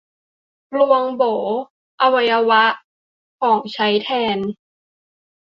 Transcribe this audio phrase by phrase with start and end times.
[0.71, 1.33] กลวงโบ๋
[2.01, 2.63] อวัยวะ
[3.39, 4.39] ของใช้แทน